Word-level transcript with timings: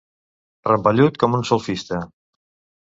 Rampellut 0.69 1.21
com 1.25 1.39
un 1.43 1.47
solfista. 1.53 2.03